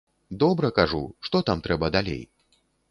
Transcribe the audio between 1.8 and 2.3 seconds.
далей?